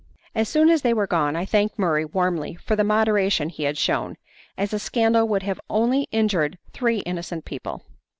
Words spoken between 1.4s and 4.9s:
thanked Murray warmly for the moderation he had shewn, as a